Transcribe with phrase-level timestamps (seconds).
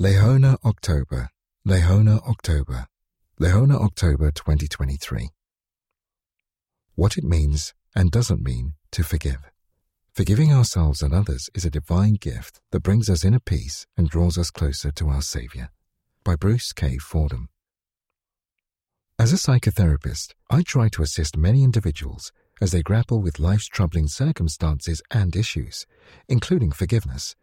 [0.00, 1.28] Liahona October,
[1.64, 2.88] Liahona October,
[3.40, 5.28] Liahona October 2023.
[6.96, 9.52] What it means and doesn't mean to forgive.
[10.12, 14.36] Forgiving ourselves and others is a divine gift that brings us inner peace and draws
[14.36, 15.70] us closer to our Savior.
[16.24, 16.98] By Bruce K.
[16.98, 17.48] Fordham.
[19.16, 24.08] As a psychotherapist, I try to assist many individuals as they grapple with life's troubling
[24.08, 25.86] circumstances and issues,
[26.28, 27.36] including forgiveness.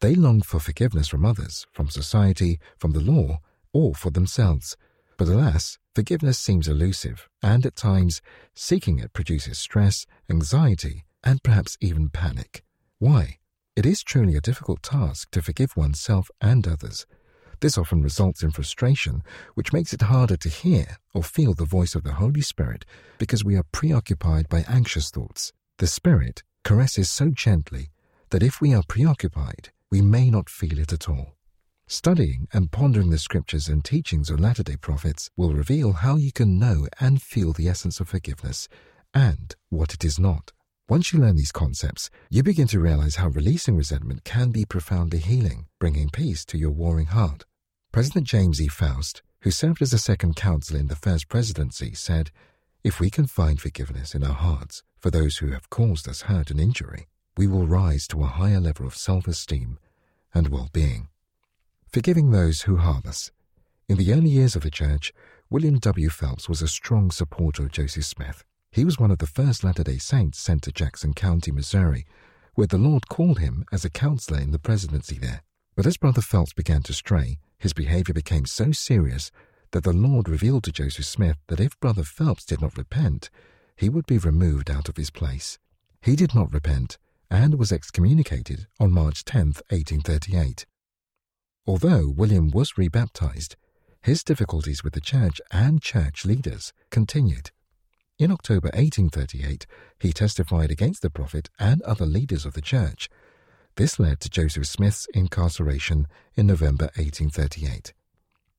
[0.00, 3.40] They long for forgiveness from others, from society, from the law,
[3.72, 4.76] or for themselves.
[5.16, 8.22] But alas, forgiveness seems elusive, and at times,
[8.54, 12.62] seeking it produces stress, anxiety, and perhaps even panic.
[13.00, 13.38] Why?
[13.74, 17.04] It is truly a difficult task to forgive oneself and others.
[17.60, 21.96] This often results in frustration, which makes it harder to hear or feel the voice
[21.96, 22.84] of the Holy Spirit
[23.18, 25.52] because we are preoccupied by anxious thoughts.
[25.78, 27.90] The Spirit caresses so gently
[28.30, 31.34] that if we are preoccupied, we may not feel it at all.
[31.86, 36.30] Studying and pondering the scriptures and teachings of Latter day Prophets will reveal how you
[36.32, 38.68] can know and feel the essence of forgiveness
[39.14, 40.52] and what it is not.
[40.86, 45.18] Once you learn these concepts, you begin to realize how releasing resentment can be profoundly
[45.18, 47.44] healing, bringing peace to your warring heart.
[47.90, 48.68] President James E.
[48.68, 52.30] Faust, who served as a second counselor in the first presidency, said,
[52.84, 56.50] If we can find forgiveness in our hearts for those who have caused us hurt
[56.50, 59.78] and injury, we will rise to a higher level of self esteem
[60.38, 61.08] and well being.
[61.92, 63.30] Forgiving those who harm us.
[63.88, 65.12] In the early years of the church,
[65.50, 66.08] William W.
[66.08, 68.44] Phelps was a strong supporter of Joseph Smith.
[68.70, 72.06] He was one of the first Latter day Saints sent to Jackson County, Missouri,
[72.54, 75.42] where the Lord called him as a counselor in the presidency there.
[75.74, 79.30] But as Brother Phelps began to stray, his behavior became so serious
[79.72, 83.30] that the Lord revealed to Joseph Smith that if Brother Phelps did not repent,
[83.76, 85.58] he would be removed out of his place.
[86.02, 86.98] He did not repent
[87.30, 90.66] and was excommunicated on March 10, 1838.
[91.66, 93.56] Although William was rebaptized,
[94.02, 97.50] his difficulties with the church and church leaders continued.
[98.18, 99.66] In October 1838,
[100.00, 103.08] he testified against the prophet and other leaders of the church.
[103.76, 107.92] This led to Joseph Smith's incarceration in November 1838.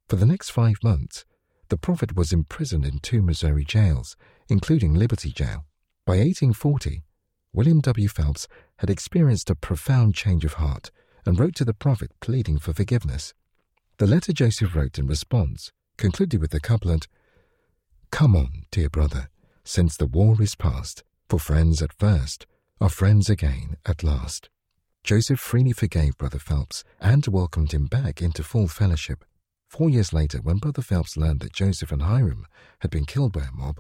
[0.08, 1.26] For the next five months,
[1.70, 4.16] the prophet was imprisoned in two Missouri jails,
[4.48, 5.66] including Liberty Jail.
[6.06, 7.04] By 1840,
[7.52, 8.08] William W.
[8.08, 10.92] Phelps had experienced a profound change of heart
[11.26, 13.34] and wrote to the prophet pleading for forgiveness.
[13.98, 17.08] The letter Joseph wrote in response concluded with the couplet
[18.12, 19.30] Come on, dear brother,
[19.64, 22.46] since the war is past, for friends at first
[22.80, 24.50] are friends again at last.
[25.04, 29.26] Joseph freely forgave Brother Phelps and welcomed him back into full fellowship.
[29.68, 32.46] Four years later, when Brother Phelps learned that Joseph and Hyrum
[32.80, 33.80] had been killed by a mob,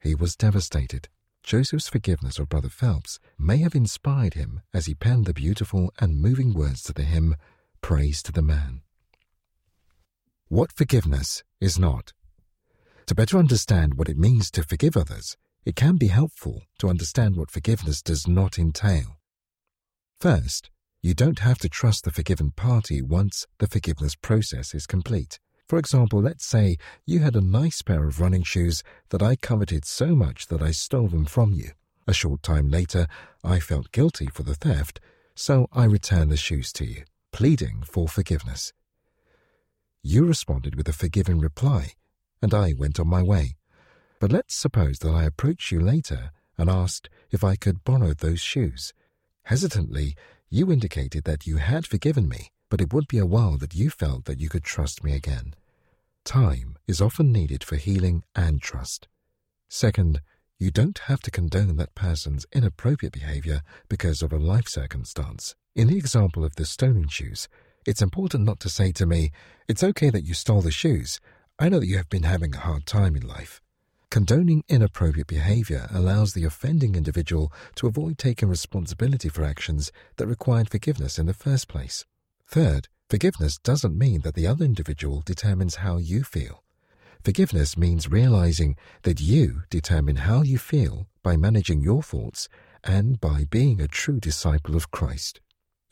[0.00, 1.08] he was devastated.
[1.48, 6.20] Joseph's forgiveness of Brother Phelps may have inspired him as he penned the beautiful and
[6.20, 7.36] moving words to the hymn,
[7.80, 8.82] Praise to the Man.
[10.48, 12.12] What forgiveness is not.
[13.06, 17.34] To better understand what it means to forgive others, it can be helpful to understand
[17.34, 19.16] what forgiveness does not entail.
[20.20, 20.68] First,
[21.00, 25.40] you don't have to trust the forgiven party once the forgiveness process is complete.
[25.68, 29.84] For example, let's say you had a nice pair of running shoes that I coveted
[29.84, 31.72] so much that I stole them from you.
[32.06, 33.06] A short time later,
[33.44, 34.98] I felt guilty for the theft,
[35.34, 38.72] so I returned the shoes to you, pleading for forgiveness.
[40.02, 41.92] You responded with a forgiving reply,
[42.40, 43.56] and I went on my way.
[44.20, 48.40] But let's suppose that I approached you later and asked if I could borrow those
[48.40, 48.94] shoes.
[49.42, 50.16] Hesitantly,
[50.48, 53.90] you indicated that you had forgiven me, but it would be a while that you
[53.90, 55.54] felt that you could trust me again.
[56.24, 59.08] Time is often needed for healing and trust.
[59.68, 60.20] Second,
[60.58, 65.54] you don't have to condone that person's inappropriate behavior because of a life circumstance.
[65.76, 67.48] In the example of the stolen shoes,
[67.86, 69.30] it's important not to say to me,
[69.68, 71.20] It's okay that you stole the shoes.
[71.58, 73.62] I know that you have been having a hard time in life.
[74.10, 80.70] Condoning inappropriate behavior allows the offending individual to avoid taking responsibility for actions that required
[80.70, 82.04] forgiveness in the first place.
[82.48, 86.64] Third, forgiveness doesn't mean that the other individual determines how you feel.
[87.22, 92.48] Forgiveness means realizing that you determine how you feel by managing your thoughts
[92.82, 95.40] and by being a true disciple of Christ.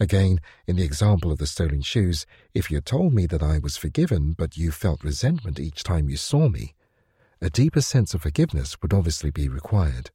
[0.01, 2.25] Again, in the example of the stolen shoes,
[2.55, 6.17] if you told me that I was forgiven but you felt resentment each time you
[6.17, 6.75] saw me,
[7.41, 10.11] a deeper sense of forgiveness would obviously be required.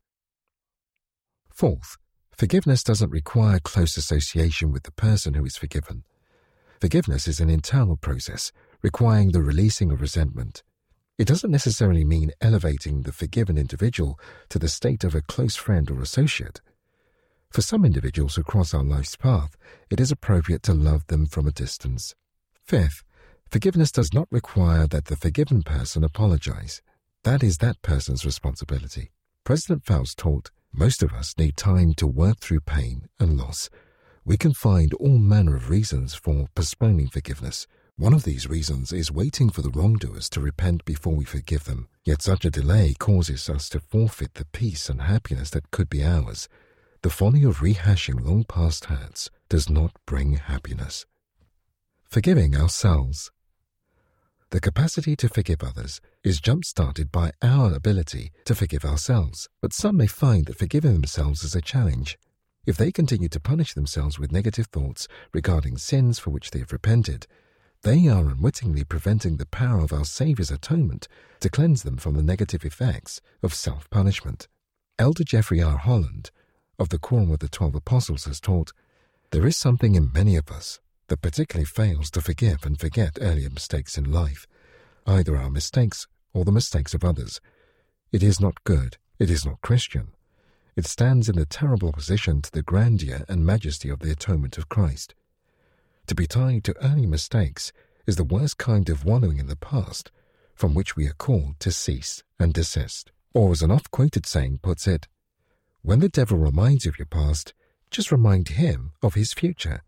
[1.53, 1.97] Fourth,
[2.31, 6.03] forgiveness doesn't require close association with the person who is forgiven.
[6.81, 8.51] Forgiveness is an internal process
[8.81, 10.63] requiring the releasing of resentment.
[11.19, 14.19] It doesn't necessarily mean elevating the forgiven individual
[14.50, 16.60] to the state of a close friend or associate.
[17.51, 19.56] For some individuals who cross our life's path,
[19.92, 22.16] it is appropriate to love them from a distance.
[22.66, 23.04] Fifth,
[23.45, 26.81] forgiveness does not require that the forgiven person apologize.
[27.24, 29.12] That is that person's responsibility.
[29.44, 33.69] President Faust taught most of us need time to work through pain and loss.
[34.23, 37.65] We can find all manner of reasons for postponing forgiveness.
[37.97, 41.88] One of these reasons is waiting for the wrongdoers to repent before we forgive them.
[42.06, 46.03] Yet such a delay causes us to forfeit the peace and happiness that could be
[46.03, 46.47] ours.
[47.01, 51.07] The folly of rehashing long past hurts does not bring happiness.
[52.03, 53.31] Forgiving ourselves.
[54.51, 59.73] The capacity to forgive others is jump started by our ability to forgive ourselves, but
[59.73, 62.19] some may find that forgiving themselves is a challenge.
[62.65, 66.71] If they continue to punish themselves with negative thoughts regarding sins for which they have
[66.71, 67.25] repented,
[67.81, 71.07] they are unwittingly preventing the power of our Saviour's atonement
[71.39, 74.47] to cleanse them from the negative effects of self punishment.
[74.99, 75.77] Elder Jeffrey R.
[75.77, 76.29] Holland
[76.77, 78.73] of the Quorum of the Twelve Apostles has taught
[79.31, 83.49] there is something in many of us that particularly fails to forgive and forget earlier
[83.49, 84.45] mistakes in life,
[85.07, 87.41] either our mistakes or the mistakes of others.
[88.11, 90.09] It is not good, it is not Christian.
[90.75, 94.69] It stands in a terrible opposition to the grandeur and majesty of the atonement of
[94.69, 95.15] Christ.
[96.07, 97.71] To be tied to early mistakes
[98.07, 100.12] is the worst kind of wallowing in the past,
[100.56, 103.12] from which we are called to cease and desist.
[103.33, 105.07] Or, as an oft quoted saying puts it,
[105.81, 107.53] when the devil reminds you of your past,
[107.89, 109.81] just remind him of his future.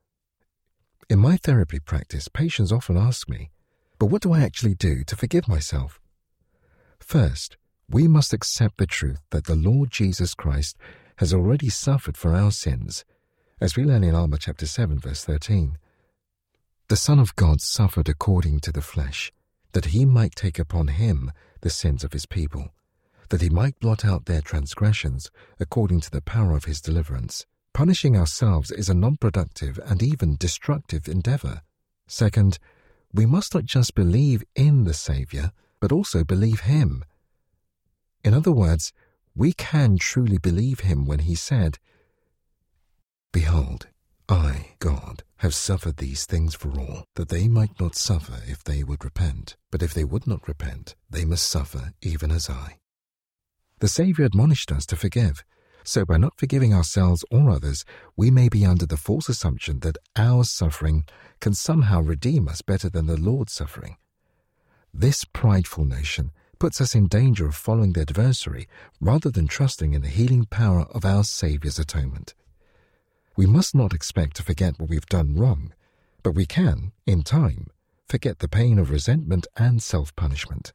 [1.10, 3.52] In my therapy practice, patients often ask me,
[4.00, 6.02] but what do I actually do to forgive myself?
[7.00, 7.58] First,
[7.94, 10.76] we must accept the truth that the Lord Jesus Christ
[11.18, 13.06] has already suffered for our sins,
[13.62, 15.78] as we learn in Alma chapter 7, verse 13.
[16.88, 19.32] The Son of God suffered according to the flesh,
[19.74, 21.32] that he might take upon him
[21.62, 22.74] the sins of his people,
[23.30, 25.30] that he might blot out their transgressions
[25.60, 27.46] according to the power of his deliverance.
[27.74, 31.62] Punishing ourselves is a non productive and even destructive endeavor.
[32.08, 32.58] Second,
[33.14, 37.04] we must not just believe in the Saviour, but also believe Him.
[38.24, 38.94] In other words,
[39.36, 41.80] we can truly believe Him when He said,
[43.32, 43.88] Behold,
[44.30, 48.84] I, God, have suffered these things for all, that they might not suffer if they
[48.84, 52.78] would repent, but if they would not repent, they must suffer even as I.
[53.80, 55.44] The Saviour admonished us to forgive,
[55.86, 57.84] so, by not forgiving ourselves or others,
[58.16, 61.04] we may be under the false assumption that our suffering
[61.42, 63.98] can somehow redeem us better than the Lord's suffering.
[64.94, 66.32] This prideful notion
[66.64, 68.70] puts us in danger of following the adversary
[69.02, 72.36] rather than trusting in the healing power of our Saviour's atonement.
[73.36, 75.74] We must not expect to forget what we've done wrong,
[76.24, 77.68] but we can, in time,
[78.08, 80.72] forget the pain of resentment and self punishment.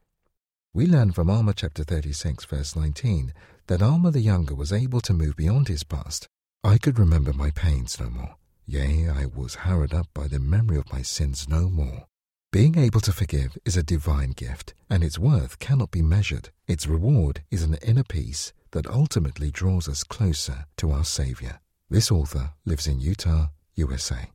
[0.74, 3.32] We learn from Alma chapter 36, verse 19,
[3.68, 6.28] that Alma the younger was able to move beyond his past.
[6.62, 8.36] I could remember my pains no more.
[8.66, 12.07] Yea, I was harrowed up by the memory of my sins no more.
[12.50, 16.48] Being able to forgive is a divine gift, and its worth cannot be measured.
[16.66, 21.60] Its reward is an inner peace that ultimately draws us closer to our Savior.
[21.90, 24.30] This author lives in Utah, USA.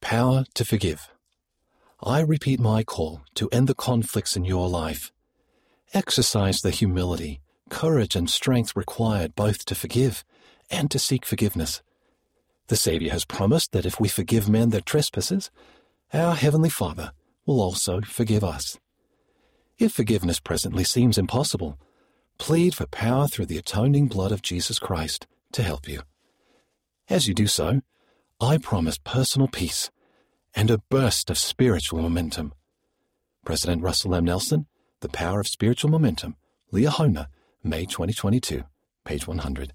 [0.00, 1.10] Power to forgive.
[2.02, 5.12] I repeat my call to end the conflicts in your life.
[5.92, 10.24] Exercise the humility courage and strength required both to forgive
[10.70, 11.82] and to seek forgiveness.
[12.68, 15.50] The Saviour has promised that if we forgive men their trespasses,
[16.12, 17.12] our Heavenly Father
[17.46, 18.78] will also forgive us.
[19.78, 21.78] If forgiveness presently seems impossible,
[22.38, 26.02] plead for power through the atoning blood of Jesus Christ to help you.
[27.08, 27.82] As you do so,
[28.40, 29.90] I promise personal peace
[30.54, 32.52] and a burst of spiritual momentum.
[33.44, 34.24] President Russell M.
[34.24, 34.66] Nelson,
[35.00, 36.36] The Power of Spiritual Momentum,
[36.72, 37.26] Liahona,
[37.62, 38.64] May 2022,
[39.04, 39.72] page 100.